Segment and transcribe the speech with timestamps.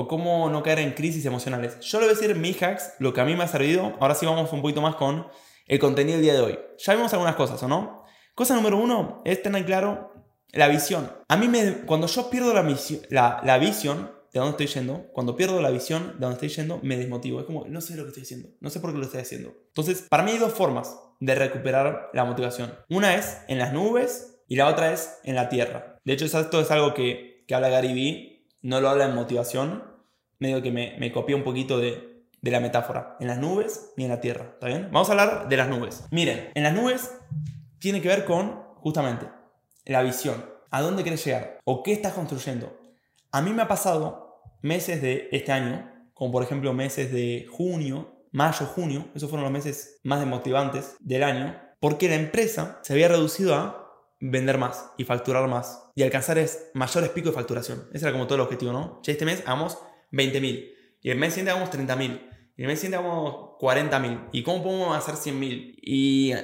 [0.00, 1.80] ¿O cómo no caer en crisis emocionales?
[1.80, 3.96] Yo le voy a decir mis hacks, lo que a mí me ha servido.
[3.98, 5.26] Ahora sí vamos un poquito más con
[5.66, 6.58] el contenido del día de hoy.
[6.78, 8.04] Ya vimos algunas cosas, ¿o no?
[8.32, 10.12] Cosa número uno es tener claro
[10.52, 11.10] la visión.
[11.26, 12.62] A mí me, cuando yo pierdo la,
[13.10, 16.78] la, la visión de dónde estoy yendo, cuando pierdo la visión de dónde estoy yendo,
[16.84, 17.40] me desmotivo.
[17.40, 19.52] Es como, no sé lo que estoy haciendo, no sé por qué lo estoy haciendo.
[19.66, 22.72] Entonces, para mí hay dos formas de recuperar la motivación.
[22.88, 25.98] Una es en las nubes y la otra es en la tierra.
[26.04, 29.87] De hecho, esto es algo que, que habla Gary Vee, no lo habla en motivación,
[30.38, 33.16] medio que me, me copié un poquito de, la metáfora.
[33.20, 34.88] En las nubes y en la tierra, ¿está bien?
[34.92, 36.04] Vamos a hablar de las nubes.
[36.10, 37.12] Miren, en las nubes
[37.78, 39.26] tiene que ver con, justamente,
[39.84, 40.44] la visión.
[40.70, 41.58] ¿A dónde quieres llegar?
[41.64, 42.78] ¿O qué estás construyendo?
[43.32, 48.24] A mí me ha pasado meses de este año, como por ejemplo meses de junio,
[48.32, 53.08] mayo, junio, esos fueron los meses más desmotivantes del año, porque la empresa se había
[53.08, 53.88] reducido a
[54.20, 57.88] vender más y facturar más y alcanzar es mayores picos de facturación.
[57.92, 59.00] Ese era como todo el objetivo, ¿no?
[59.02, 59.78] Che, este mes hagamos
[60.12, 62.20] 20.000 y el mes siguiente hagamos 30.000
[62.56, 66.34] y el mes siguiente hagamos 40.000 y cómo podemos hacer 100.000 y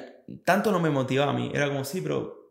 [0.44, 2.50] tanto no me motivaba a mí, era como sí, pero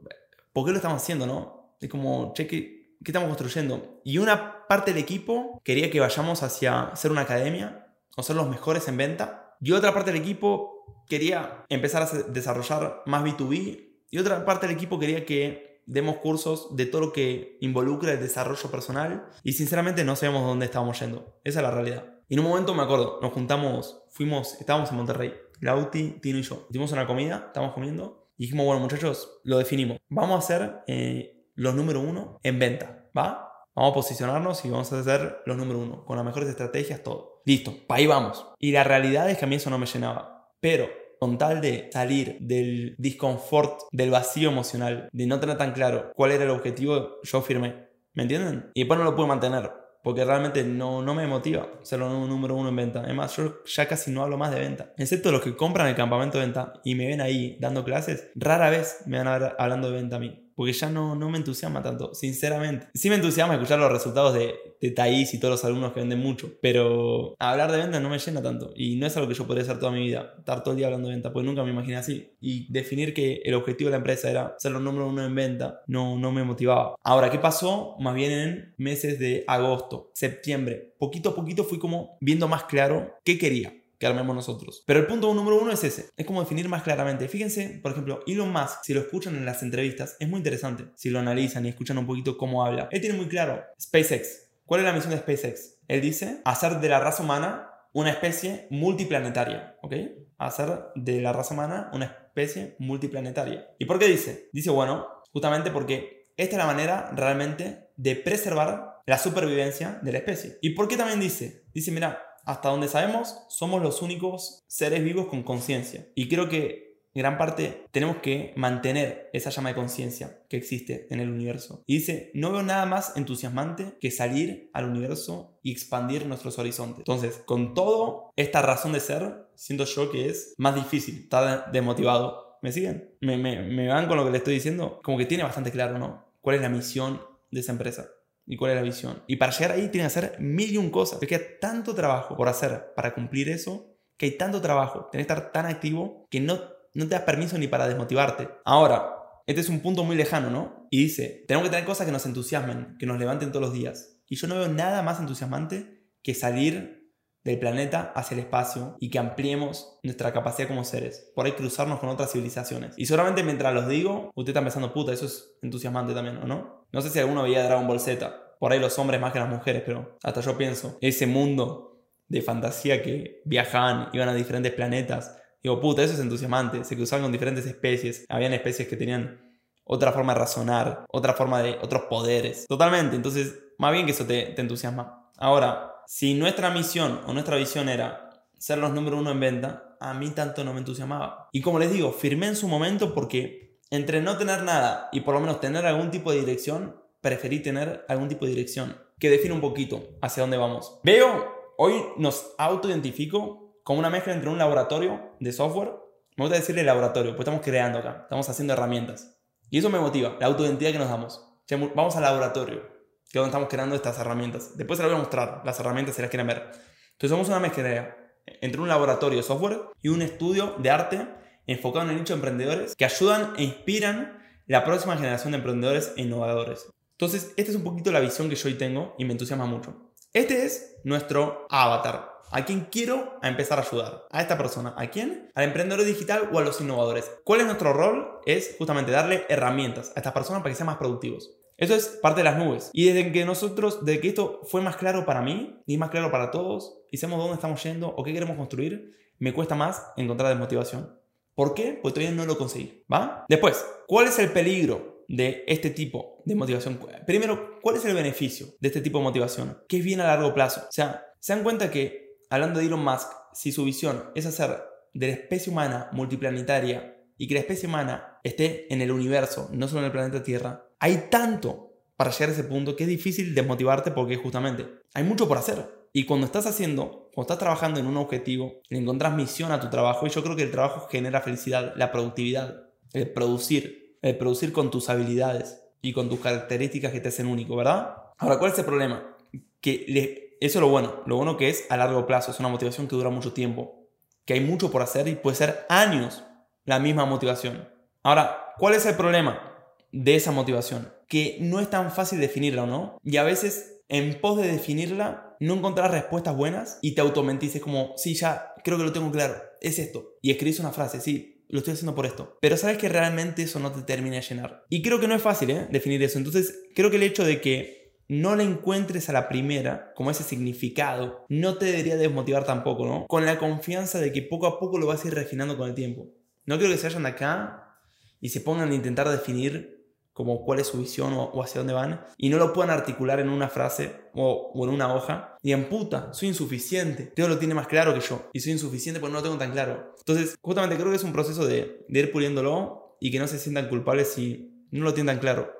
[0.52, 1.76] ¿por qué lo estamos haciendo, no?
[1.80, 4.00] Es como, che, ¿qué, ¿Qué estamos construyendo?
[4.06, 8.48] Y una parte del equipo quería que vayamos hacia ser una academia o ser los
[8.48, 9.58] mejores en venta.
[9.60, 13.90] Y otra parte del equipo quería empezar a desarrollar más B2B.
[14.10, 18.20] Y otra parte del equipo quería que demos cursos de todo lo que involucra el
[18.20, 19.26] desarrollo personal.
[19.44, 21.40] Y sinceramente no sabemos dónde estábamos yendo.
[21.44, 22.06] Esa es la realidad.
[22.28, 25.34] Y en un momento me acuerdo, nos juntamos, fuimos, estábamos en Monterrey.
[25.60, 26.68] Lauti, Tino y yo.
[26.70, 28.30] Hicimos una comida, estábamos comiendo.
[28.38, 29.98] Y dijimos, bueno muchachos, lo definimos.
[30.10, 30.84] Vamos a hacer...
[30.88, 33.50] Eh, los número uno en venta, ¿va?
[33.76, 37.42] Vamos a posicionarnos y vamos a hacer los número uno, con las mejores estrategias, todo.
[37.46, 38.46] Listo, para ahí vamos.
[38.60, 40.52] Y la realidad es que a mí eso no me llenaba.
[40.60, 40.88] Pero
[41.24, 46.32] con tal de salir del disconfort, del vacío emocional, de no tener tan claro cuál
[46.32, 47.88] era el objetivo, yo firmé.
[48.14, 48.72] ¿Me entienden?
[48.74, 49.72] Y después no lo pude mantener,
[50.04, 53.00] porque realmente no, no me motiva ser el número uno en venta.
[53.00, 54.92] Además, yo ya casi no hablo más de venta.
[54.98, 58.70] Excepto los que compran el campamento de venta y me ven ahí dando clases, rara
[58.70, 61.38] vez me van a ver hablando de venta a mí porque ya no, no me
[61.38, 62.88] entusiasma tanto, sinceramente.
[62.94, 66.20] Sí me entusiasma escuchar los resultados de, de Thais y todos los alumnos que venden
[66.20, 69.48] mucho, pero hablar de venta no me llena tanto y no es algo que yo
[69.48, 71.72] podría hacer toda mi vida, estar todo el día hablando de venta, porque nunca me
[71.72, 72.32] imaginé así.
[72.42, 75.82] Y definir que el objetivo de la empresa era ser los número uno en venta
[75.88, 76.96] no, no me motivaba.
[77.04, 77.96] Ahora, ¿qué pasó?
[78.00, 83.16] Más bien en meses de agosto, septiembre, poquito a poquito fui como viendo más claro
[83.24, 84.84] qué quería que armemos nosotros.
[84.86, 87.30] Pero el punto número uno es ese, es como definir más claramente.
[87.30, 90.88] Fíjense, por ejemplo, Elon Musk, si lo escuchan en las entrevistas, es muy interesante.
[90.96, 92.90] Si lo analizan y escuchan un poquito cómo habla.
[92.92, 94.50] Él tiene muy claro SpaceX.
[94.66, 95.78] ¿Cuál es la misión de SpaceX?
[95.88, 99.94] Él dice hacer de la raza humana una especie multiplanetaria, ¿ok?
[100.38, 103.70] Hacer de la raza humana una especie multiplanetaria.
[103.80, 104.50] ¿Y por qué dice?
[104.52, 110.18] Dice, bueno, justamente porque esta es la manera realmente de preservar la supervivencia de la
[110.18, 110.58] especie.
[110.62, 111.64] ¿Y por qué también dice?
[111.74, 116.08] Dice, mira, hasta donde sabemos, somos los únicos seres vivos con conciencia.
[116.16, 116.84] Y creo que
[117.16, 121.84] gran parte tenemos que mantener esa llama de conciencia que existe en el universo.
[121.86, 127.00] Y dice, no veo nada más entusiasmante que salir al universo y expandir nuestros horizontes.
[127.00, 132.58] Entonces, con toda esta razón de ser, siento yo que es más difícil estar desmotivado.
[132.62, 133.12] ¿Me siguen?
[133.20, 135.02] ¿Me, me, me van con lo que le estoy diciendo?
[135.04, 136.26] Como que tiene bastante claro, ¿no?
[136.42, 137.22] ¿Cuál es la misión
[137.52, 138.10] de esa empresa?
[138.46, 139.24] Y cuál es la visión.
[139.28, 141.22] Y para llegar ahí tiene que hacer mil y un cosas.
[141.22, 145.28] Es que hay tanto trabajo por hacer para cumplir eso, que hay tanto trabajo, tenés
[145.28, 146.60] que estar tan activo que no,
[146.94, 148.50] no te das permiso ni para desmotivarte.
[148.66, 149.16] Ahora,
[149.46, 150.88] este es un punto muy lejano, ¿no?
[150.90, 154.22] Y dice, tenemos que tener cosas que nos entusiasmen, que nos levanten todos los días.
[154.28, 157.03] Y yo no veo nada más entusiasmante que salir
[157.44, 161.32] del planeta hacia el espacio y que ampliemos nuestra capacidad como seres.
[161.36, 162.96] Por ahí cruzarnos con otras civilizaciones.
[162.98, 166.88] Y solamente mientras los digo, usted está pensando, puta, eso es entusiasmante también, ¿o no?
[166.92, 168.56] No sé si alguno veía Dragon Ball Z.
[168.60, 172.42] Por ahí los hombres más que las mujeres, pero hasta yo pienso, ese mundo de
[172.42, 175.38] fantasía que viajaban, iban a diferentes planetas.
[175.62, 176.84] Digo, puta, eso es entusiasmante.
[176.84, 178.26] Se cruzaban con diferentes especies.
[178.30, 182.66] Habían especies que tenían otra forma de razonar, otra forma de otros poderes.
[182.68, 183.16] Totalmente.
[183.16, 185.30] Entonces, más bien que eso te, te entusiasma.
[185.38, 190.14] Ahora, si nuestra misión o nuestra visión era ser los número uno en venta, a
[190.14, 191.50] mí tanto no me entusiasmaba.
[191.52, 195.34] Y como les digo, firmé en su momento porque entre no tener nada y por
[195.34, 199.54] lo menos tener algún tipo de dirección, preferí tener algún tipo de dirección que define
[199.54, 201.00] un poquito hacia dónde vamos.
[201.04, 205.92] Veo, hoy nos autoidentifico como una mezcla entre un laboratorio de software.
[206.36, 209.38] Me gusta decirle laboratorio, pues estamos creando acá, estamos haciendo herramientas.
[209.70, 211.48] Y eso me motiva, la autoidentidad que nos damos.
[211.96, 212.93] Vamos al laboratorio,
[213.34, 214.78] que es donde estamos creando estas herramientas.
[214.78, 216.70] Después se las voy a mostrar, las herramientas si las quieren ver.
[217.14, 218.16] Entonces somos una mezcla
[218.46, 221.28] entre un laboratorio de software y un estudio de arte
[221.66, 224.38] enfocado en el nicho de emprendedores que ayudan e inspiran
[224.68, 226.86] la próxima generación de emprendedores e innovadores.
[227.14, 230.14] Entonces, esta es un poquito la visión que yo hoy tengo y me entusiasma mucho.
[230.32, 232.34] Este es nuestro avatar.
[232.52, 234.28] ¿A quién quiero empezar a ayudar?
[234.30, 234.94] A esta persona.
[234.96, 235.52] ¿A quién?
[235.56, 237.32] Al emprendedor digital o a los innovadores.
[237.44, 238.42] ¿Cuál es nuestro rol?
[238.46, 241.50] Es justamente darle herramientas a estas personas para que sean más productivos.
[241.84, 242.90] Eso es parte de las nubes.
[242.94, 246.32] Y desde que nosotros, desde que esto fue más claro para mí y más claro
[246.32, 250.50] para todos, y sabemos dónde estamos yendo o qué queremos construir, me cuesta más encontrar
[250.50, 251.20] desmotivación.
[251.56, 252.00] ¿Por qué?
[252.02, 253.04] Porque todavía no lo conseguí.
[253.12, 253.44] ¿Va?
[253.50, 256.98] Después, ¿cuál es el peligro de este tipo de motivación?
[257.28, 259.78] Primero, ¿cuál es el beneficio de este tipo de motivación?
[259.90, 260.84] ¿Qué es bien a largo plazo?
[260.88, 264.82] O sea, se dan cuenta que, hablando de Elon Musk, si su visión es hacer
[265.14, 269.88] de la especie humana multiplanetaria y que la especie humana esté en el universo, no
[269.88, 273.54] solo en el planeta Tierra, hay tanto para llegar a ese punto que es difícil
[273.54, 276.08] desmotivarte porque justamente hay mucho por hacer.
[276.14, 279.90] Y cuando estás haciendo, cuando estás trabajando en un objetivo, le encontrás misión a tu
[279.90, 284.72] trabajo, y yo creo que el trabajo genera felicidad, la productividad, el producir, el producir
[284.72, 288.16] con tus habilidades y con tus características que te hacen único, ¿verdad?
[288.38, 289.36] Ahora, ¿cuál es el problema?
[289.82, 293.10] Que eso es lo bueno, lo bueno que es a largo plazo, es una motivación
[293.10, 294.08] que dura mucho tiempo,
[294.46, 296.46] que hay mucho por hacer y puede ser años
[296.86, 297.90] la misma motivación.
[298.22, 299.73] Ahora, ¿cuál es el problema
[300.14, 301.12] de esa motivación?
[301.28, 303.18] Que no es tan fácil definirla, ¿no?
[303.24, 308.14] Y a veces en pos de definirla, no encontrar respuestas buenas y te automentices como,
[308.16, 310.36] sí, ya creo que lo tengo claro, es esto.
[310.42, 312.58] Y escribís una frase, sí, lo estoy haciendo por esto.
[312.62, 314.86] Pero sabes que realmente eso no te termina de llenar.
[314.90, 315.88] Y creo que no es fácil ¿eh?
[315.90, 316.38] definir eso.
[316.38, 320.44] Entonces, creo que el hecho de que no le encuentres a la primera como ese
[320.44, 323.26] significado, no te debería desmotivar tampoco, ¿no?
[323.28, 325.96] Con la confianza de que poco a poco lo vas a ir refinando con el
[325.96, 326.30] tiempo.
[326.66, 327.98] No quiero que se vayan acá
[328.40, 330.03] y se pongan a intentar definir
[330.34, 333.50] como cuál es su visión o, hacia dónde van, y no lo puedan articular en
[333.50, 337.88] una frase o, en una hoja, y en puta, soy insuficiente, Teo lo tiene más
[337.88, 340.16] claro que yo, y soy insuficiente porque no lo tengo tan claro.
[340.18, 343.88] Entonces, justamente creo que es un proceso de, ir puliéndolo y que no se sientan
[343.88, 345.72] culpables si no lo tienen tan claro,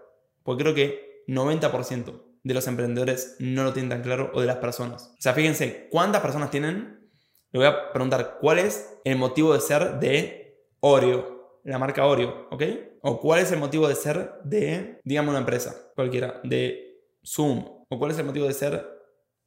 [0.44, 4.58] porque creo que 90% de los emprendedores no lo tienen tan claro o de las
[4.58, 5.14] personas.
[5.18, 7.10] O sea, fíjense, ¿cuántas personas tienen?
[7.52, 11.33] Le voy a preguntar, ¿cuál es el motivo de ser de Oreo?
[11.64, 12.64] La marca Oreo, ¿ok?
[13.02, 17.66] ¿O cuál es el motivo de ser de, digamos, una empresa cualquiera, de Zoom?
[17.90, 18.86] ¿O cuál es el motivo de ser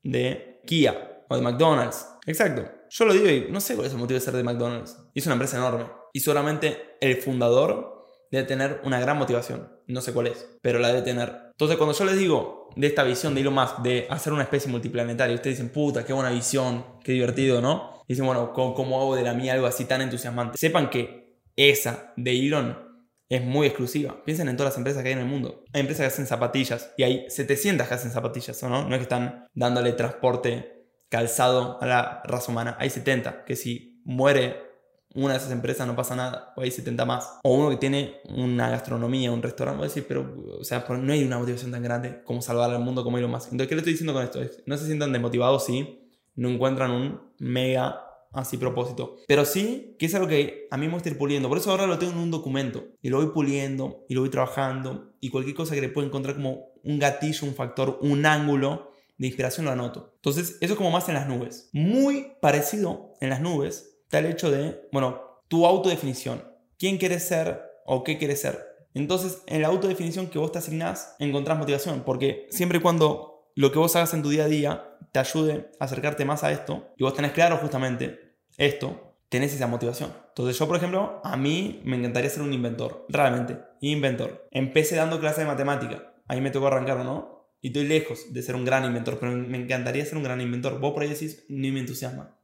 [0.02, 2.06] de Kia o de McDonald's?
[2.26, 2.64] Exacto.
[2.88, 4.96] Yo lo digo y no sé cuál es el motivo de ser de McDonald's.
[5.14, 5.86] Es una empresa enorme.
[6.12, 9.70] Y solamente el fundador debe tener una gran motivación.
[9.86, 11.46] No sé cuál es, pero la debe tener.
[11.52, 14.70] Entonces, cuando yo les digo de esta visión de Elon Musk de hacer una especie
[14.70, 18.02] multiplanetaria, ustedes dicen, puta, qué buena visión, qué divertido, ¿no?
[18.06, 20.58] Y dicen, bueno, ¿cómo, hago de la mía algo así tan entusiasmante?
[20.58, 21.25] Sepan que
[21.56, 22.86] esa de Elon
[23.28, 24.22] es muy exclusiva.
[24.24, 25.64] Piensen en todas las empresas que hay en el mundo.
[25.72, 28.88] Hay empresas que hacen zapatillas y hay 700 que hacen zapatillas, ¿o no?
[28.88, 32.76] No es que están dándole transporte calzado a la raza humana.
[32.78, 34.66] Hay 70 que si muere
[35.14, 37.38] una de esas empresas no pasa nada, o hay 70 más.
[37.42, 41.24] O uno que tiene una gastronomía, un restaurante, voy decir, pero, o sea, no hay
[41.24, 43.50] una motivación tan grande como salvar al mundo como Elon Musk.
[43.50, 44.40] Entonces, ¿qué le estoy diciendo con esto?
[44.66, 48.05] No se sientan desmotivados si no encuentran un mega
[48.36, 49.16] así propósito.
[49.26, 51.48] Pero sí que es algo que a mí me gusta ir puliendo.
[51.48, 54.30] Por eso ahora lo tengo en un documento y lo voy puliendo y lo voy
[54.30, 58.92] trabajando y cualquier cosa que le pueda encontrar como un gatillo, un factor, un ángulo
[59.18, 60.12] de inspiración lo anoto.
[60.16, 61.70] Entonces, eso es como más en las nubes.
[61.72, 66.44] Muy parecido en las nubes está el hecho de, bueno, tu autodefinición.
[66.78, 68.62] ¿Quién quieres ser o qué quieres ser?
[68.94, 73.72] Entonces, en la autodefinición que vos te asignás, encontrás motivación, porque siempre y cuando lo
[73.72, 76.92] que vos hagas en tu día a día te ayude a acercarte más a esto
[76.96, 78.25] y vos tenés claro justamente
[78.58, 80.12] esto, tenés esa motivación.
[80.28, 84.48] Entonces yo, por ejemplo, a mí me encantaría ser un inventor, realmente, inventor.
[84.50, 87.36] Empecé dando clases de matemática, ahí me tocó arrancar, ¿no?
[87.60, 90.78] Y estoy lejos de ser un gran inventor, pero me encantaría ser un gran inventor.
[90.78, 92.38] Vos por ahí decís, ni me entusiasma.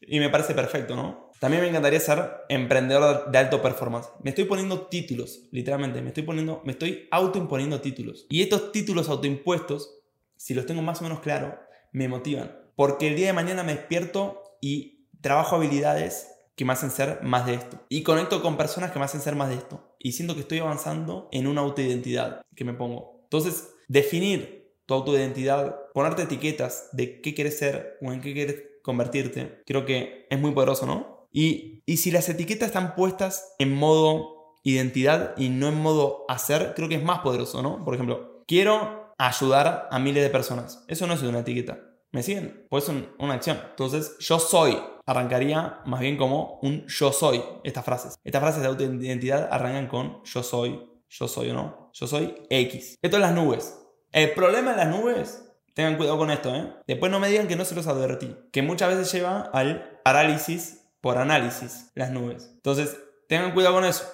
[0.00, 1.30] Y me parece perfecto, ¿no?
[1.38, 4.08] También me encantaría ser emprendedor de alto performance.
[4.22, 8.26] Me estoy poniendo títulos, literalmente, me estoy poniendo, me estoy autoimponiendo títulos.
[8.30, 9.98] Y estos títulos autoimpuestos,
[10.36, 11.58] si los tengo más o menos claro,
[11.92, 12.56] me motivan.
[12.74, 14.95] Porque el día de mañana me despierto y
[15.26, 17.84] trabajo habilidades que me hacen ser más de esto.
[17.88, 19.96] Y conecto con personas que me hacen ser más de esto.
[19.98, 23.20] Y siento que estoy avanzando en una autoidentidad que me pongo.
[23.24, 29.62] Entonces, definir tu autoidentidad, ponerte etiquetas de qué quieres ser o en qué quieres convertirte,
[29.66, 31.28] creo que es muy poderoso, ¿no?
[31.32, 36.72] Y, y si las etiquetas están puestas en modo identidad y no en modo hacer,
[36.76, 37.84] creo que es más poderoso, ¿no?
[37.84, 40.84] Por ejemplo, quiero ayudar a miles de personas.
[40.86, 41.80] Eso no es una etiqueta.
[42.12, 42.64] ¿Me siguen?
[42.70, 43.58] Pues es una acción.
[43.70, 48.16] Entonces, yo soy arrancaría más bien como un yo soy, estas frases.
[48.24, 52.96] Estas frases de autoidentidad arrancan con yo soy, yo soy o no, yo soy X.
[53.00, 53.78] Esto es las nubes.
[54.12, 55.46] El problema de las nubes
[55.76, 56.72] Tengan cuidado con esto, ¿eh?
[56.86, 58.34] Después no me digan que no se los advertí.
[58.50, 62.50] Que muchas veces lleva al parálisis por análisis, las nubes.
[62.54, 62.96] Entonces,
[63.28, 64.10] tengan cuidado con eso.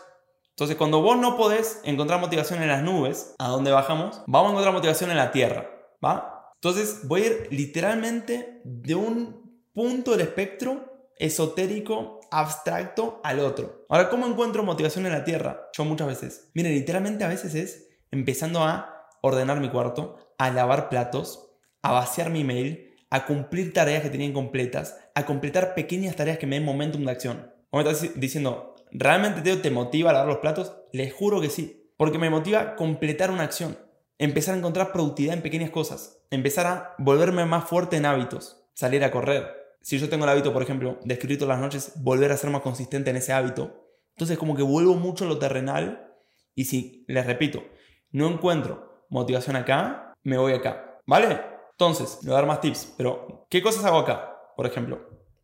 [0.51, 4.25] Entonces, cuando vos no podés encontrar motivación en las nubes, ¿a dónde bajamos?
[4.27, 5.71] Vamos a encontrar motivación en la tierra,
[6.05, 6.51] ¿va?
[6.55, 9.42] Entonces, voy a ir literalmente de un
[9.73, 13.87] punto del espectro esotérico, abstracto, al otro.
[13.89, 15.69] Ahora, ¿cómo encuentro motivación en la tierra?
[15.73, 16.51] Yo muchas veces.
[16.55, 22.31] Miren, literalmente a veces es empezando a ordenar mi cuarto, a lavar platos, a vaciar
[22.31, 26.65] mi mail, a cumplir tareas que tenía incompletas, a completar pequeñas tareas que me den
[26.65, 27.53] momentum de acción.
[27.71, 30.75] ¿Cómo me estás diciendo, ¿realmente te motiva a lavar los platos?
[30.93, 33.79] Les juro que sí, porque me motiva completar una acción,
[34.19, 39.05] empezar a encontrar productividad en pequeñas cosas, empezar a volverme más fuerte en hábitos, salir
[39.05, 39.62] a correr.
[39.83, 42.51] Si yo tengo el hábito, por ejemplo, de escribir todas las noches, volver a ser
[42.51, 43.89] más consistente en ese hábito.
[44.15, 46.15] Entonces como que vuelvo mucho a lo terrenal
[46.55, 47.65] y si, les repito,
[48.11, 51.01] no encuentro motivación acá, me voy acá.
[51.07, 51.41] ¿Vale?
[51.73, 54.37] Entonces, le voy a dar más tips, pero ¿qué cosas hago acá?
[54.57, 55.01] Por ejemplo,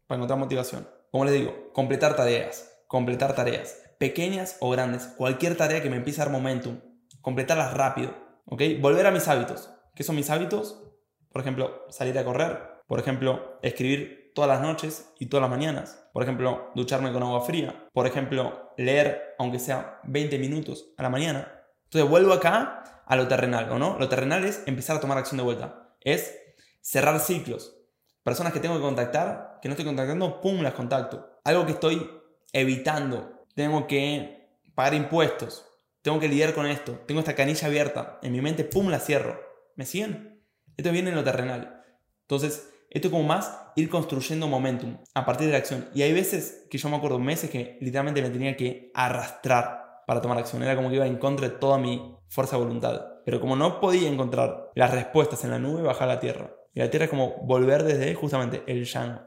[0.07, 0.88] para encontrar motivación.
[1.11, 6.21] Como les digo, completar tareas, completar tareas, pequeñas o grandes, cualquier tarea que me empiece
[6.21, 6.80] a dar momentum,
[7.23, 8.14] completarlas rápido,
[8.45, 8.62] ¿ok?
[8.80, 9.71] Volver a mis hábitos.
[9.95, 10.85] ¿Qué son mis hábitos?
[11.33, 16.09] Por ejemplo, salir a correr, por ejemplo, escribir todas las noches y todas las mañanas,
[16.12, 21.11] por ejemplo, ducharme con agua fría, por ejemplo, leer aunque sea 20 minutos a la
[21.11, 21.61] mañana.
[21.87, 23.99] Entonces vuelvo acá a lo terrenal, ¿o no?
[23.99, 26.38] Lo terrenal es empezar a tomar acción de vuelta es
[26.80, 27.75] cerrar ciclos.
[28.23, 31.40] Personas que tengo que contactar, que no estoy contactando, pum, las contacto.
[31.42, 32.09] Algo que estoy
[32.52, 33.45] evitando.
[33.57, 35.66] Tengo que pagar impuestos.
[36.00, 36.92] Tengo que lidiar con esto.
[37.09, 38.21] Tengo esta canilla abierta.
[38.23, 39.40] En mi mente, pum, la cierro.
[39.75, 40.45] ¿Me siguen?
[40.76, 41.83] Esto viene en lo terrenal.
[42.23, 45.88] Entonces, esto es como más ir construyendo momentum a partir de la acción.
[45.95, 50.21] Y hay veces que yo me acuerdo, meses que literalmente me tenía que arrastrar para
[50.21, 50.62] tomar acción.
[50.62, 53.02] Era como que iba en contra de toda mi fuerza de voluntad.
[53.25, 56.50] Pero como no podía encontrar las respuestas en la nube, bajar a la tierra.
[56.75, 59.23] Y la tierra es como volver desde justamente el llano,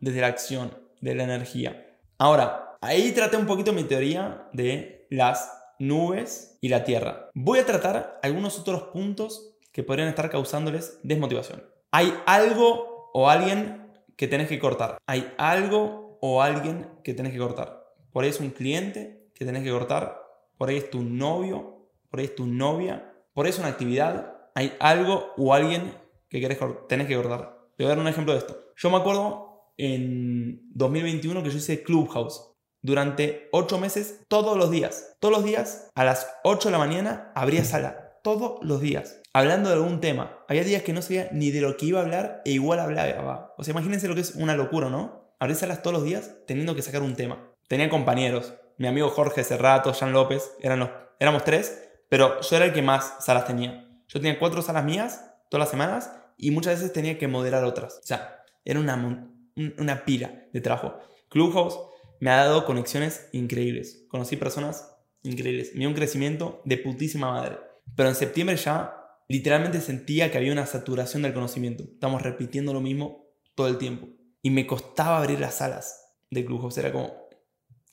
[0.00, 1.96] desde la acción, de la energía.
[2.18, 7.30] Ahora, ahí traté un poquito mi teoría de las nubes y la tierra.
[7.34, 11.64] Voy a tratar algunos otros puntos que podrían estar causándoles desmotivación.
[11.90, 14.98] Hay algo o alguien que tenés que cortar.
[15.06, 17.84] Hay algo o alguien que tenés que cortar.
[18.12, 20.20] Por ahí es un cliente que tenés que cortar.
[20.56, 21.90] Por ahí es tu novio.
[22.10, 25.94] Por ahí es tu novia por eso una actividad hay algo o alguien
[26.28, 27.56] que querés, tenés que cortar.
[27.76, 28.58] Te voy a dar un ejemplo de esto.
[28.74, 32.50] Yo me acuerdo en 2021 que yo hice Clubhouse.
[32.82, 35.14] Durante 8 meses, todos los días.
[35.20, 38.18] Todos los días, a las 8 de la mañana, abría sala.
[38.24, 39.22] Todos los días.
[39.38, 40.36] Hablando de algún tema.
[40.48, 43.54] Había días que no sabía ni de lo que iba a hablar e igual hablaba.
[43.56, 45.32] O sea, imagínense lo que es una locura, ¿no?
[45.38, 47.52] Abrir salas todos los días teniendo que sacar un tema.
[47.68, 48.54] Tenía compañeros.
[48.78, 50.90] Mi amigo Jorge Cerrato, Jean López, eran los,
[51.20, 53.86] éramos tres pero yo era el que más salas tenía.
[54.08, 58.00] Yo tenía cuatro salas mías todas las semanas y muchas veces tenía que moderar otras.
[58.02, 59.30] O sea, era una,
[59.78, 60.98] una pila de trabajo.
[61.28, 61.78] Clubhouse
[62.18, 64.04] me ha dado conexiones increíbles.
[64.08, 65.74] Conocí personas increíbles.
[65.74, 67.58] Me dio un crecimiento de putísima madre.
[67.94, 68.97] Pero en septiembre ya
[69.28, 71.84] literalmente sentía que había una saturación del conocimiento.
[71.84, 74.08] Estamos repitiendo lo mismo todo el tiempo.
[74.42, 76.78] Y me costaba abrir las salas de Clubhouse.
[76.78, 77.28] Era como,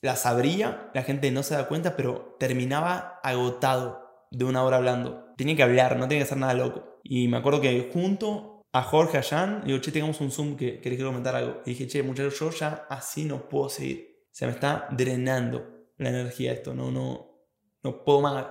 [0.01, 5.33] las abría, la gente no se da cuenta, pero terminaba agotado de una hora hablando.
[5.37, 6.99] Tenía que hablar, no tenía que hacer nada loco.
[7.03, 10.79] Y me acuerdo que junto a Jorge, a Jan, digo, che, tengamos un Zoom que
[10.79, 11.61] querés comentar algo.
[11.65, 14.25] Y dije, che, muchachos, yo ya así no puedo seguir.
[14.31, 17.47] Se me está drenando la energía esto, no, no,
[17.83, 18.47] no puedo más.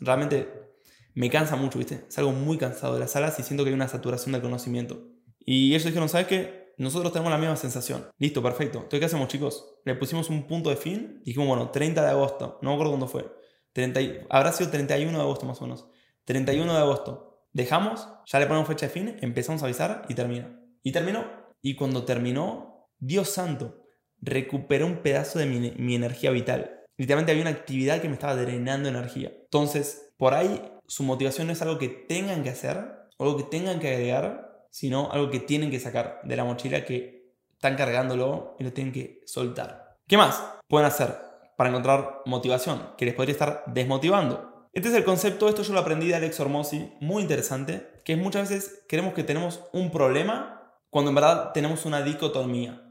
[0.00, 0.71] Realmente
[1.14, 2.04] me cansa mucho, ¿viste?
[2.08, 5.08] Salgo muy cansado de las salas y siento que hay una saturación del conocimiento.
[5.40, 6.74] Y ellos dijeron, ¿sabes qué?
[6.78, 8.06] Nosotros tenemos la misma sensación.
[8.18, 8.78] Listo, perfecto.
[8.78, 9.74] Entonces, ¿qué hacemos, chicos?
[9.84, 11.20] Le pusimos un punto de fin.
[11.24, 12.58] Dijimos, bueno, 30 de agosto.
[12.62, 13.30] No me acuerdo cuándo fue
[13.72, 15.86] 30, habrá sido 31 de agosto más o menos.
[16.24, 17.46] 31 de agosto.
[17.52, 20.60] Dejamos, ya le ponemos fecha de fin, empezamos a avisar y termina.
[20.82, 21.24] Y terminó.
[21.60, 23.84] Y cuando terminó, Dios santo,
[24.20, 26.80] recuperé un pedazo de mi, energía vital.
[26.96, 29.32] Literalmente había una actividad que me estaba drenando energía.
[29.42, 30.62] Entonces, por ahí
[30.92, 32.76] su motivación no es algo que tengan que hacer,
[33.18, 37.32] algo que tengan que agregar, sino algo que tienen que sacar de la mochila que
[37.50, 39.96] están cargándolo y lo tienen que soltar.
[40.06, 41.32] ¿Qué más pueden hacer?
[41.56, 44.68] para encontrar motivación, que les podría estar desmotivando.
[44.72, 48.18] Este es el concepto, esto yo lo aprendí de Alex Hormozzi, muy interesante, que es
[48.18, 52.82] muchas veces queremos que tenemos un problema cuando en verdad tenemos una dicotomía.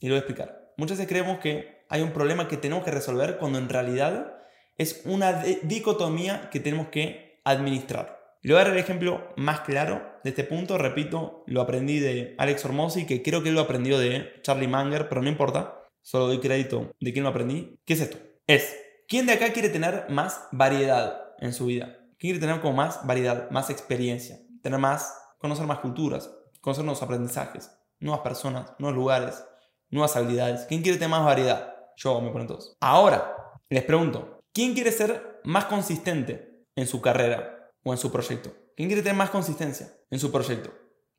[0.00, 0.72] Y lo voy a explicar.
[0.76, 4.34] Muchas veces creemos que hay un problema que tenemos que resolver cuando en realidad
[4.76, 8.20] es una dicotomía que tenemos que administrar.
[8.42, 10.78] Y le voy a dar el ejemplo más claro de este punto.
[10.78, 15.22] Repito, lo aprendí de Alex Hormozzi, que creo que lo aprendió de Charlie Munger, pero
[15.22, 15.76] no importa.
[16.02, 17.78] Solo doy crédito de quién lo aprendí.
[17.84, 18.16] ¿Qué es esto?
[18.46, 18.74] Es,
[19.06, 21.98] ¿quién de acá quiere tener más variedad en su vida?
[22.18, 24.38] ¿Quién quiere tener como más variedad, más experiencia?
[24.62, 26.30] Tener más, conocer más culturas,
[26.62, 29.44] conocer nuevos aprendizajes, nuevas personas, nuevos lugares,
[29.90, 30.64] nuevas habilidades.
[30.66, 31.74] ¿Quién quiere tener más variedad?
[31.96, 32.76] Yo me ponen todos.
[32.80, 33.36] Ahora,
[33.68, 36.49] les pregunto, ¿quién quiere ser más consistente
[36.80, 38.52] en su carrera o en su proyecto?
[38.76, 40.72] ¿Quién quiere tener más consistencia en su proyecto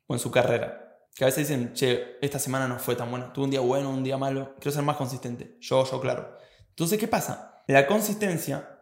[0.06, 0.98] o en su carrera?
[1.14, 3.90] Que a veces dicen, che, esta semana no fue tan buena, tuve un día bueno,
[3.90, 5.58] un día malo, quiero ser más consistente.
[5.60, 6.36] Yo, yo, claro.
[6.70, 7.62] Entonces, ¿qué pasa?
[7.66, 8.80] La consistencia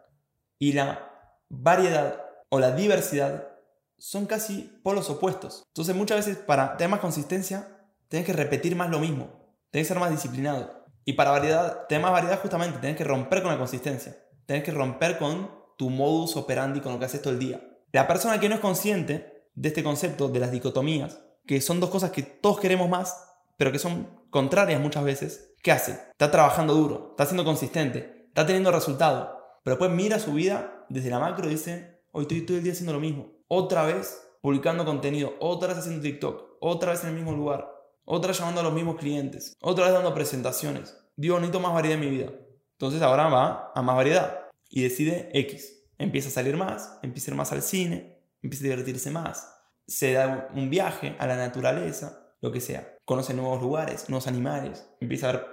[0.57, 3.49] y la variedad o la diversidad
[3.97, 5.63] son casi polos opuestos.
[5.67, 9.93] Entonces, muchas veces para tener más consistencia, tienes que repetir más lo mismo, tienes que
[9.93, 10.85] ser más disciplinado.
[11.05, 14.71] Y para variedad, tener más variedad justamente, tienes que romper con la consistencia, tienes que
[14.71, 17.59] romper con tu modus operandi, con lo que haces todo el día.
[17.91, 21.89] La persona que no es consciente de este concepto de las dicotomías, que son dos
[21.89, 23.17] cosas que todos queremos más,
[23.57, 25.93] pero que son contrarias muchas veces, ¿qué hace?
[26.11, 31.09] Está trabajando duro, está siendo consistente, está teniendo resultado, pero después mira su vida desde
[31.09, 33.31] la macro y dice, hoy estoy todo el día haciendo lo mismo.
[33.47, 37.67] Otra vez publicando contenido, otra vez haciendo TikTok, otra vez en el mismo lugar,
[38.05, 40.95] otra vez llamando a los mismos clientes, otra vez dando presentaciones.
[41.15, 42.31] Digo, necesito más variedad en mi vida.
[42.73, 44.40] Entonces ahora va a más variedad
[44.71, 45.83] y decide X.
[45.99, 49.47] Empieza a salir más, empieza a ir más al cine, empieza a divertirse más,
[49.85, 52.97] se da un viaje a la naturaleza, lo que sea.
[53.05, 55.47] Conoce nuevos lugares, nuevos animales, empieza a ver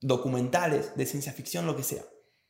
[0.00, 2.02] documentales de ciencia ficción, lo que sea.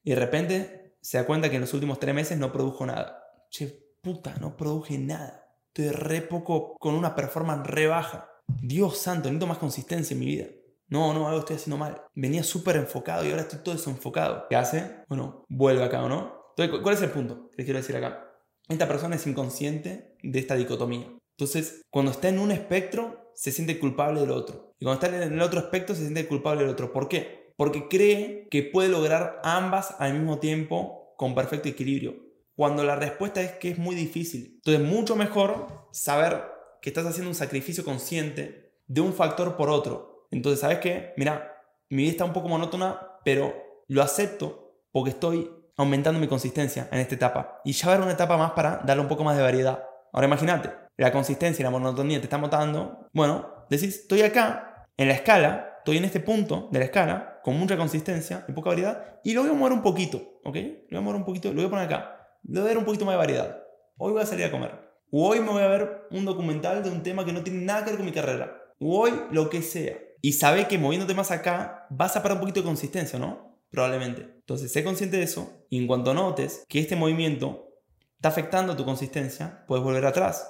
[0.05, 3.25] Y de repente se da cuenta que en los últimos tres meses no produjo nada.
[3.51, 3.67] Che,
[4.01, 5.57] puta, no produje nada.
[5.69, 8.31] Estoy re poco con una performance re baja.
[8.47, 10.47] Dios santo, necesito más consistencia en mi vida.
[10.93, 12.03] No, no, algo estoy haciendo mal.
[12.15, 14.47] Venía súper enfocado y ahora estoy todo desenfocado.
[14.49, 15.05] ¿Qué hace?
[15.09, 16.53] Bueno, vuelve acá, ¿o no?
[16.57, 18.29] Entonces, ¿cuál es el punto que quiero decir acá?
[18.69, 21.07] Esta persona es inconsciente de esta dicotomía.
[21.37, 24.75] Entonces, cuando está en un espectro, se siente culpable del otro.
[24.79, 26.93] Y cuando está en el otro espectro, se siente culpable del otro.
[26.93, 27.43] ¿Por qué?
[27.57, 32.17] porque cree que puede lograr ambas al mismo tiempo con perfecto equilibrio.
[32.57, 34.55] Cuando la respuesta es que es muy difícil.
[34.57, 36.43] Entonces, mucho mejor saber
[36.81, 40.12] que estás haciendo un sacrificio consciente de un factor por otro.
[40.33, 41.13] Entonces, ¿sabes qué?
[41.17, 41.57] Mira,
[41.91, 43.55] mi vida está un poco monótona, pero
[43.87, 47.61] lo acepto porque estoy aumentando mi consistencia en esta etapa.
[47.65, 49.85] Y ya va una etapa más para darle un poco más de variedad.
[50.13, 53.09] Ahora imagínate, la consistencia y la monotonía te están matando.
[53.13, 57.59] Bueno, decís, estoy acá, en la escala, estoy en este punto de la escala, con
[57.59, 60.57] mucha consistencia y poca variedad, y lo voy a mover un poquito, ¿ok?
[60.89, 62.39] Lo voy a mover un poquito, lo voy a poner acá.
[62.45, 63.63] Le voy a dar un poquito más de variedad.
[63.99, 64.79] Hoy voy a salir a comer.
[65.11, 67.85] O hoy me voy a ver un documental de un tema que no tiene nada
[67.85, 68.53] que ver con mi carrera.
[68.79, 69.97] O hoy lo que sea.
[70.23, 73.59] Y sabe que moviéndote más acá vas a parar un poquito de consistencia, ¿no?
[73.71, 74.23] Probablemente.
[74.23, 77.69] Entonces, sé consciente de eso y en cuanto notes que este movimiento
[78.17, 80.49] está afectando tu consistencia, puedes volver atrás.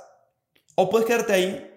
[0.75, 1.71] O puedes quedarte ahí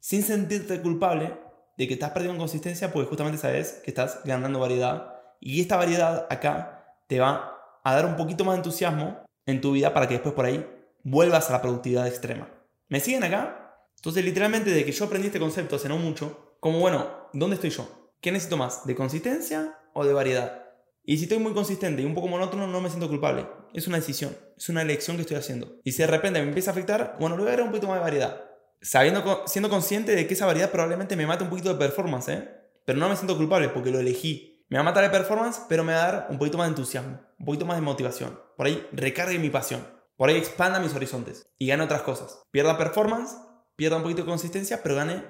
[0.00, 1.36] sin sentirte culpable
[1.76, 6.26] de que estás perdiendo consistencia porque justamente sabes que estás ganando variedad y esta variedad
[6.30, 7.52] acá te va
[7.84, 10.66] a dar un poquito más de entusiasmo en tu vida para que después por ahí
[11.04, 12.48] vuelvas a la productividad extrema.
[12.88, 13.84] ¿Me siguen acá?
[13.96, 17.70] Entonces literalmente de que yo aprendí este concepto hace no mucho, como bueno, ¿dónde estoy
[17.70, 18.12] yo?
[18.20, 18.86] ¿Qué necesito más?
[18.86, 20.64] ¿De consistencia o de variedad?
[21.04, 23.46] Y si estoy muy consistente y un poco monótono, no me siento culpable.
[23.72, 25.76] Es una decisión, es una elección que estoy haciendo.
[25.84, 27.86] Y si de repente me empieza a afectar, bueno, le voy a dar un poquito
[27.86, 28.46] más de variedad
[28.80, 32.48] sabiendo, siendo consciente de que esa variedad probablemente me mate un poquito de performance, ¿eh?
[32.84, 34.64] Pero no me siento culpable porque lo elegí.
[34.68, 36.70] Me va a matar de performance, pero me va a dar un poquito más de
[36.70, 38.38] entusiasmo, un poquito más de motivación.
[38.56, 39.86] Por ahí recargue mi pasión.
[40.16, 42.42] Por ahí expanda mis horizontes y gane otras cosas.
[42.50, 43.36] Pierda performance,
[43.76, 45.24] pierda un poquito de consistencia, pero gane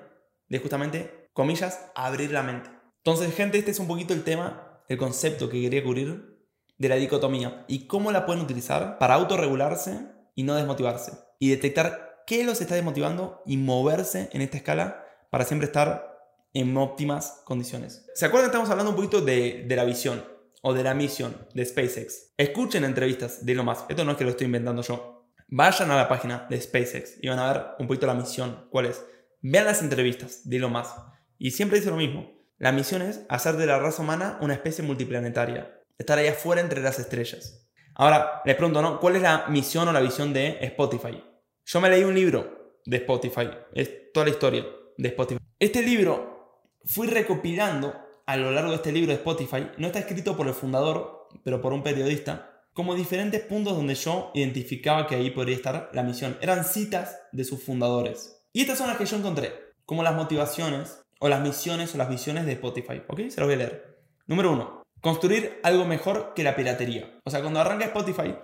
[0.48, 2.70] de justamente, comillas, abrir la mente.
[3.04, 6.34] Entonces, gente, este es un poquito el tema, el concepto que quería cubrir
[6.78, 11.12] de la dicotomía y cómo la pueden utilizar para autorregularse y no desmotivarse.
[11.38, 16.16] Y detectar qué los está desmotivando y moverse en esta escala para siempre estar
[16.54, 18.06] en óptimas condiciones.
[18.14, 20.24] ¿Se acuerdan que estamos hablando un poquito de, la visión
[20.62, 22.32] o de la misión de SpaceX?
[22.38, 23.84] Escuchen entrevistas de lo más.
[23.90, 25.28] Esto no es que lo estoy inventando yo.
[25.48, 28.68] Vayan a la página de SpaceX y van a ver un poquito la misión.
[28.70, 29.04] ¿Cuál es?
[29.42, 30.94] Vean las entrevistas de lo más.
[31.38, 32.30] Y siempre dice lo mismo.
[32.58, 35.82] La misión es hacer de la raza humana una especie multiplanetaria.
[35.98, 37.66] Estar allá afuera entre las estrellas.
[37.94, 39.00] Ahora, les pregunto, ¿no?
[39.00, 41.22] ¿Cuál es la misión o la visión de Spotify?
[41.64, 44.64] Yo me leí un libro de Spotify, es toda la historia
[44.96, 45.40] de Spotify.
[45.58, 47.94] Este libro fui recopilando
[48.26, 51.60] a lo largo de este libro de Spotify, no está escrito por el fundador, pero
[51.60, 56.36] por un periodista, como diferentes puntos donde yo identificaba que ahí podría estar la misión.
[56.40, 58.44] Eran citas de sus fundadores.
[58.52, 59.52] Y estas son las que yo encontré,
[59.84, 63.02] como las motivaciones o las misiones o las visiones de Spotify.
[63.08, 63.20] ¿Ok?
[63.28, 63.98] Se los voy a leer.
[64.26, 67.20] Número uno, construir algo mejor que la piratería.
[67.24, 68.36] O sea, cuando arranca Spotify,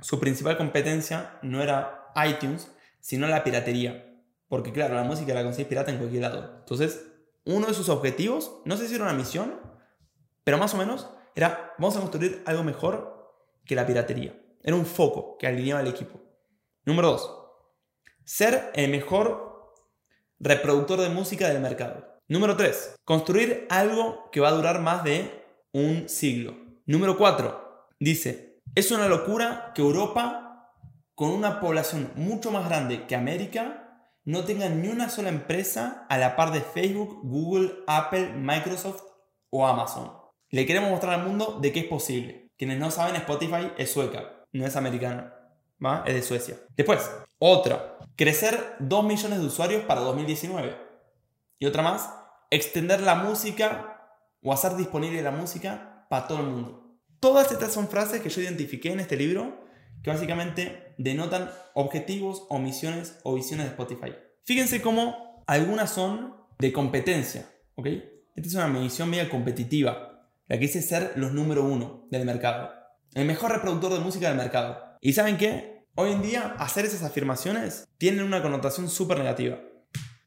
[0.00, 4.14] su principal competencia no era iTunes, sino la piratería.
[4.48, 6.56] Porque claro, la música la conseguís pirata en cualquier lado.
[6.60, 7.06] Entonces,
[7.44, 9.60] uno de sus objetivos, no sé si era una misión,
[10.44, 14.40] pero más o menos era, vamos a construir algo mejor que la piratería.
[14.62, 16.20] Era un foco que alineaba el equipo.
[16.84, 17.46] Número dos,
[18.24, 19.45] ser el mejor
[20.38, 22.20] reproductor de música del mercado.
[22.28, 22.96] Número 3.
[23.04, 26.54] Construir algo que va a durar más de un siglo.
[26.86, 27.88] Número 4.
[28.00, 30.72] Dice, es una locura que Europa,
[31.14, 36.18] con una población mucho más grande que América, no tenga ni una sola empresa a
[36.18, 39.02] la par de Facebook, Google, Apple, Microsoft
[39.50, 40.12] o Amazon.
[40.50, 42.50] Le queremos mostrar al mundo de que es posible.
[42.58, 45.32] Quienes no saben, Spotify es sueca, no es americana.
[45.84, 46.04] ¿va?
[46.06, 46.56] Es de Suecia.
[46.76, 47.95] Después, otra.
[48.16, 50.74] Crecer 2 millones de usuarios para 2019.
[51.58, 52.10] Y otra más.
[52.50, 56.96] Extender la música o hacer disponible la música para todo el mundo.
[57.20, 59.66] Todas estas son frases que yo identifiqué en este libro
[60.02, 64.14] que básicamente denotan objetivos o misiones o visiones de Spotify.
[64.44, 67.86] Fíjense cómo algunas son de competencia, ¿ok?
[68.34, 72.70] Esta es una medición media competitiva, la que dice ser los número uno del mercado.
[73.14, 74.96] El mejor reproductor de música del mercado.
[75.00, 75.75] ¿Y saben qué?
[75.98, 79.58] Hoy en día hacer esas afirmaciones tienen una connotación súper negativa.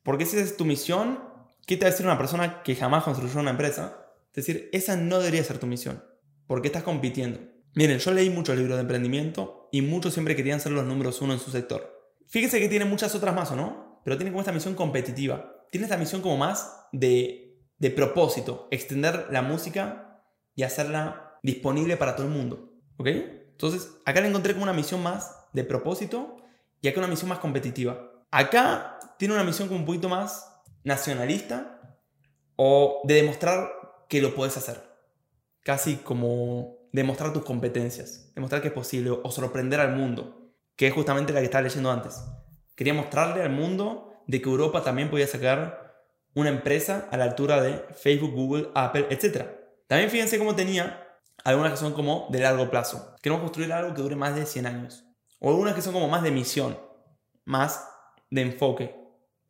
[0.01, 1.19] Porque si esa es tu misión,
[1.67, 4.03] ¿qué te va a decir una persona que jamás construyó una empresa?
[4.33, 6.03] Es decir, esa no debería ser tu misión.
[6.47, 7.39] Porque estás compitiendo.
[7.75, 11.33] Miren, yo leí muchos libros de emprendimiento y muchos siempre querían ser los números uno
[11.33, 12.15] en su sector.
[12.25, 14.01] Fíjense que tiene muchas otras más, ¿o no?
[14.03, 15.67] Pero tiene como esta misión competitiva.
[15.69, 18.67] Tiene esta misión como más de, de propósito.
[18.71, 20.23] Extender la música
[20.55, 22.73] y hacerla disponible para todo el mundo.
[22.97, 23.07] ¿Ok?
[23.07, 26.37] Entonces, acá le encontré como una misión más de propósito
[26.81, 28.11] y acá una misión más competitiva.
[28.31, 31.97] Acá tiene una misión como un poquito más nacionalista
[32.55, 33.69] o de demostrar
[34.07, 34.81] que lo puedes hacer.
[35.63, 40.93] Casi como demostrar tus competencias, demostrar que es posible o sorprender al mundo, que es
[40.93, 42.23] justamente la que estaba leyendo antes.
[42.75, 45.89] Quería mostrarle al mundo de que Europa también podía sacar
[46.33, 49.45] una empresa a la altura de Facebook, Google, Apple, etc.
[49.87, 51.07] También fíjense cómo tenía
[51.43, 53.15] algunas que son como de largo plazo.
[53.21, 55.08] Queremos construir algo que dure más de 100 años.
[55.39, 56.77] O algunas que son como más de misión,
[57.45, 57.87] más
[58.29, 58.95] de enfoque,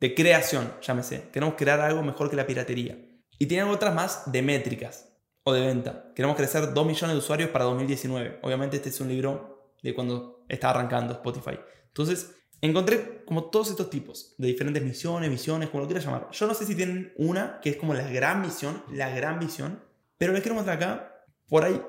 [0.00, 1.28] de creación, llámese.
[1.30, 2.98] Queremos crear algo mejor que la piratería.
[3.38, 6.12] Y tienen otras más de métricas o de venta.
[6.14, 8.40] Queremos crecer 2 millones de usuarios para 2019.
[8.42, 11.58] Obviamente este es un libro de cuando está arrancando Spotify.
[11.88, 16.28] Entonces, encontré como todos estos tipos de diferentes misiones, visiones, como lo quieras llamar.
[16.30, 19.82] Yo no sé si tienen una que es como la gran misión, la gran visión,
[20.18, 21.80] pero les quiero mostrar acá por ahí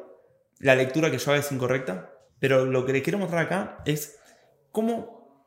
[0.59, 2.10] la lectura que yo hago es incorrecta,
[2.41, 4.17] pero lo que les quiero mostrar acá es
[4.71, 5.45] cómo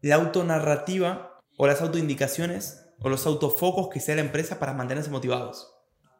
[0.00, 5.74] la autonarrativa o las autoindicaciones o los autofocos que sea la empresa para mantenerse motivados.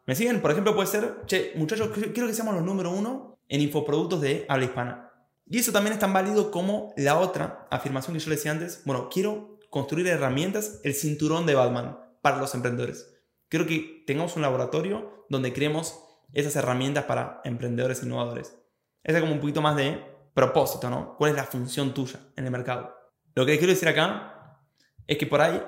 [0.04, 0.42] ¿Me siguen?
[0.42, 4.44] Por ejemplo, puede ser, che, muchachos, quiero que seamos los número uno en infoproductos de
[4.48, 5.12] habla hispana.
[5.46, 8.82] Y eso también es tan válido como la otra afirmación que yo les decía antes.
[8.84, 13.14] Bueno, quiero construir herramientas, el cinturón de Batman para los emprendedores.
[13.48, 16.00] Quiero que tengamos un laboratorio donde creemos
[16.32, 18.58] esas herramientas para emprendedores innovadores.
[19.04, 21.16] Ese es como un poquito más de propósito, ¿no?
[21.16, 22.94] ¿Cuál es la función tuya en el mercado?
[23.34, 24.60] Lo que quiero decir acá
[25.06, 25.62] es que por ahí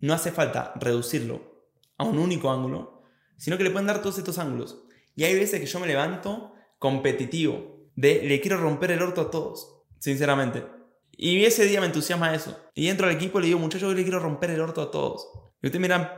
[0.00, 1.68] no hace falta reducirlo
[1.98, 3.02] a un único ángulo,
[3.36, 4.82] sino que le pueden dar todos estos ángulos.
[5.14, 9.30] Y hay veces que yo me levanto competitivo, de le quiero romper el orto a
[9.30, 10.64] todos, sinceramente.
[11.12, 12.58] Y ese día me entusiasma eso.
[12.74, 15.28] Y entro al equipo y le digo, muchachos, le quiero romper el orto a todos.
[15.60, 16.10] Y ustedes miran,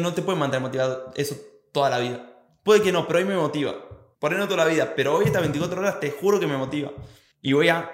[0.00, 1.36] no te puede mantener motivado eso
[1.70, 2.44] toda la vida.
[2.64, 3.74] Puede que no, pero hoy me motiva.
[4.22, 6.56] Por ahí no toda la vida, pero hoy estas 24 horas te juro que me
[6.56, 6.92] motiva.
[7.40, 7.90] Y voy a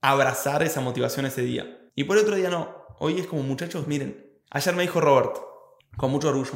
[0.00, 1.90] abrazar esa motivación ese día.
[1.94, 2.86] Y por otro día no.
[2.98, 4.40] Hoy es como, muchachos, miren.
[4.50, 5.36] Ayer me dijo Robert,
[5.98, 6.52] con mucho orgullo.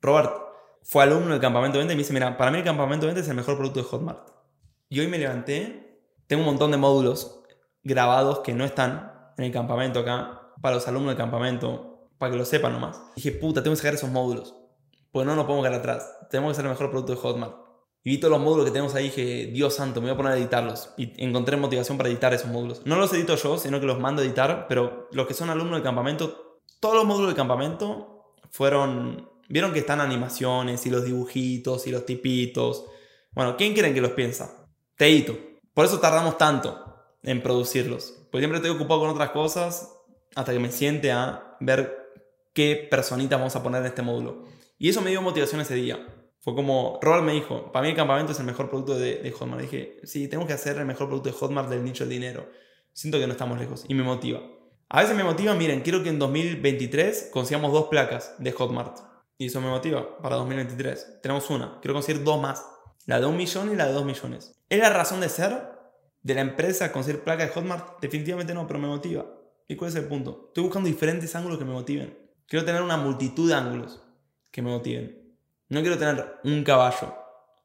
[0.00, 0.32] Robert
[0.84, 3.28] fue alumno del campamento 20 y me dice, mira, para mí el campamento 20 es
[3.28, 4.30] el mejor producto de Hotmart.
[4.88, 7.42] Y hoy me levanté, tengo un montón de módulos
[7.82, 12.38] grabados que no están en el campamento acá, para los alumnos del campamento, para que
[12.38, 13.02] lo sepan nomás.
[13.16, 14.54] dije, puta, tengo que sacar esos módulos.
[15.10, 16.16] Pues no nos podemos quedar atrás.
[16.30, 17.61] Tenemos que ser el mejor producto de Hotmart.
[18.04, 20.32] Y vi todos los módulos que tenemos ahí que, Dios santo, me voy a poner
[20.32, 20.90] a editarlos.
[20.96, 22.82] Y encontré motivación para editar esos módulos.
[22.84, 25.74] No los edito yo, sino que los mando a editar, pero los que son alumnos
[25.74, 29.30] del campamento, todos los módulos del campamento fueron...
[29.48, 32.86] Vieron que están animaciones y los dibujitos y los tipitos.
[33.32, 34.66] Bueno, ¿quién quieren que los piensa?
[34.96, 35.36] Teito.
[35.74, 36.82] Por eso tardamos tanto
[37.22, 38.14] en producirlos.
[38.30, 39.94] Porque siempre estoy ocupado con otras cosas
[40.34, 41.98] hasta que me siente a ver
[42.54, 44.44] qué personitas vamos a poner en este módulo.
[44.78, 46.04] Y eso me dio motivación ese día.
[46.42, 49.30] Fue como, Robert me dijo, para mí el campamento es el mejor producto de, de
[49.30, 49.62] Hotmart.
[49.62, 52.48] dije, sí, tenemos que hacer el mejor producto de Hotmart del nicho del dinero.
[52.92, 54.40] Siento que no estamos lejos y me motiva.
[54.88, 58.98] A veces me motiva, miren, quiero que en 2023 consigamos dos placas de Hotmart.
[59.38, 61.20] Y eso me motiva para 2023.
[61.22, 62.66] Tenemos una, quiero conseguir dos más.
[63.06, 64.60] La de un millón y la de dos millones.
[64.68, 65.70] ¿Es la razón de ser
[66.22, 68.00] de la empresa conseguir placas de Hotmart?
[68.00, 69.26] Definitivamente no, pero me motiva.
[69.68, 70.46] ¿Y cuál es el punto?
[70.48, 72.18] Estoy buscando diferentes ángulos que me motiven.
[72.46, 74.02] Quiero tener una multitud de ángulos
[74.50, 75.21] que me motiven.
[75.72, 77.16] No quiero tener un caballo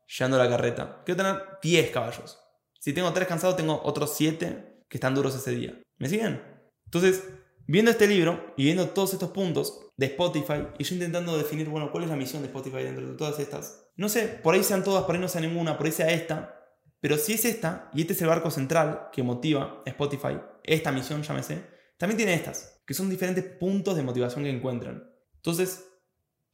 [0.08, 1.02] llevando la carreta.
[1.04, 2.40] Quiero tener 10 caballos.
[2.80, 5.78] Si tengo 3 cansados, tengo otros 7 que están duros ese día.
[5.98, 6.42] ¿Me siguen?
[6.86, 7.28] Entonces,
[7.68, 11.92] viendo este libro y viendo todos estos puntos de Spotify y yo intentando definir, bueno,
[11.92, 13.90] cuál es la misión de Spotify dentro de todas estas.
[13.98, 16.64] No sé, por ahí sean todas, por ahí no sea ninguna, por ahí sea esta.
[17.02, 21.24] Pero si es esta, y este es el barco central que motiva Spotify, esta misión,
[21.24, 21.62] llámese,
[21.98, 25.12] también tiene estas, que son diferentes puntos de motivación que encuentran.
[25.36, 25.87] Entonces,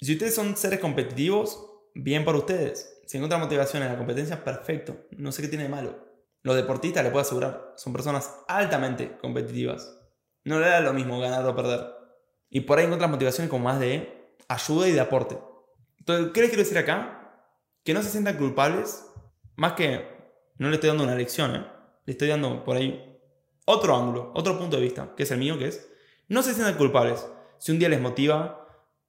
[0.02, 3.02] si ustedes son seres competitivos, bien para ustedes.
[3.06, 5.08] Si encuentran motivación en la competencia, perfecto.
[5.12, 6.14] No sé qué tiene de malo.
[6.42, 9.98] Los deportistas, les puedo asegurar, son personas altamente competitivas.
[10.44, 11.88] No le da lo mismo ganar o perder.
[12.50, 15.38] Y por ahí encuentran motivaciones como más de ayuda y de aporte.
[16.00, 17.48] Entonces, ¿qué les quiero decir acá?
[17.84, 19.06] Que no se sientan culpables,
[19.56, 20.06] más que
[20.58, 21.66] no le estoy dando una lección, ¿eh?
[22.06, 23.20] le estoy dando por ahí
[23.66, 25.90] otro ángulo, otro punto de vista, que es el mío, que es,
[26.28, 27.26] no se sientan culpables
[27.58, 28.63] si un día les motiva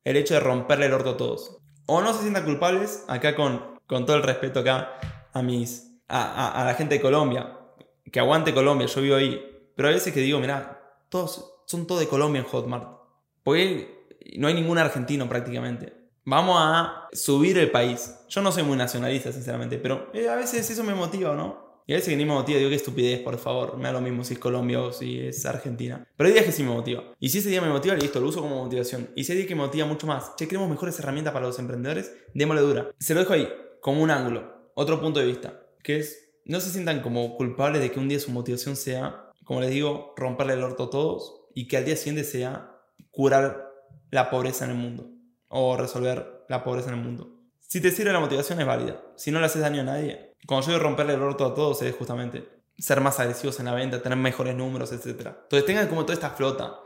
[0.04, 1.58] el hecho de romperle el orto a todos.
[1.86, 4.92] O no se sientan culpables, acá con, con todo el respeto acá
[5.32, 7.58] a mis, a, a, la gente de Colombia,
[8.10, 9.42] que aguante Colombia, yo vivo ahí,
[9.74, 12.88] pero a veces que digo, mira, todos, son todos de Colombia en Hotmart,
[13.42, 15.92] porque no hay ningún argentino prácticamente.
[16.26, 18.14] Vamos a subir el país.
[18.28, 21.63] Yo no soy muy nacionalista, sinceramente, pero eh, a veces eso me motiva, ¿no?
[21.86, 23.76] Y a veces que ni me motiva, digo, qué estupidez, por favor.
[23.76, 26.06] Me da lo mismo si es Colombia o si es Argentina.
[26.16, 27.04] Pero hay días que sí me motiva.
[27.20, 29.10] Y si ese día me motiva, listo, lo uso como motivación.
[29.14, 31.58] Y si hay día que me motiva mucho más, che, queremos mejores herramientas para los
[31.58, 32.90] emprendedores, démosle dura.
[32.98, 33.48] Se lo dejo ahí,
[33.80, 37.90] como un ángulo, otro punto de vista, que es, no se sientan como culpables de
[37.90, 41.68] que un día su motivación sea, como les digo, romperle el orto a todos y
[41.68, 42.70] que al día siguiente sea
[43.10, 43.70] curar
[44.10, 45.10] la pobreza en el mundo
[45.48, 47.40] o resolver la pobreza en el mundo.
[47.58, 49.02] Si te sirve la motivación es válida.
[49.16, 51.82] Si no le haces daño a nadie, cuando yo digo romperle el orto a todos
[51.82, 55.28] es justamente ser más agresivos en la venta, tener mejores números, etc.
[55.42, 56.78] Entonces tengan como toda esta flota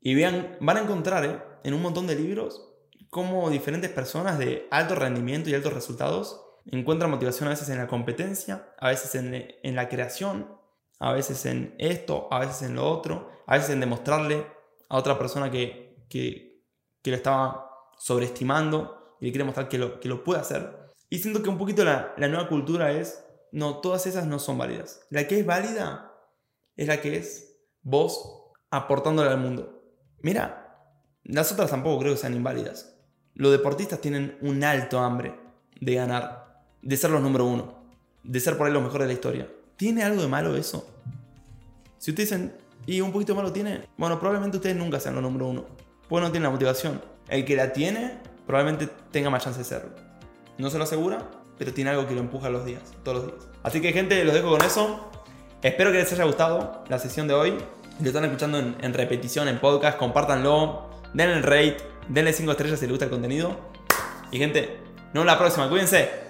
[0.00, 1.42] y vean, van a encontrar ¿eh?
[1.64, 2.68] en un montón de libros
[3.10, 7.86] cómo diferentes personas de alto rendimiento y altos resultados encuentran motivación a veces en la
[7.86, 10.58] competencia, a veces en, en la creación,
[10.98, 14.46] a veces en esto, a veces en lo otro, a veces en demostrarle
[14.88, 16.62] a otra persona que, que,
[17.02, 20.87] que lo estaba sobreestimando y le quiere mostrar que lo, que lo puede hacer.
[21.10, 24.58] Y siento que un poquito la, la nueva cultura es, no, todas esas no son
[24.58, 25.00] válidas.
[25.10, 26.12] La que es válida
[26.76, 29.82] es la que es vos aportándole al mundo.
[30.20, 30.68] Mira,
[31.24, 32.94] las otras tampoco creo que sean inválidas.
[33.34, 35.38] Los deportistas tienen un alto hambre
[35.80, 37.82] de ganar, de ser los número uno,
[38.24, 39.48] de ser por ahí los mejores de la historia.
[39.76, 40.88] ¿Tiene algo de malo eso?
[41.98, 45.46] Si ustedes dicen, y un poquito malo tiene, bueno, probablemente ustedes nunca sean los número
[45.46, 45.66] uno,
[46.08, 47.00] pues no tienen la motivación.
[47.28, 50.07] El que la tiene, probablemente tenga más chance de serlo.
[50.58, 53.48] No se lo asegura, pero tiene algo que lo empuja los días, todos los días.
[53.62, 55.08] Así que gente, los dejo con eso.
[55.62, 57.58] Espero que les haya gustado la sesión de hoy.
[57.96, 62.78] Si lo están escuchando en, repetición, en podcast, compártanlo, denle el rate, denle 5 estrellas
[62.78, 63.56] si les gusta el contenido.
[64.30, 66.27] Y gente, nos vemos la próxima, cuídense.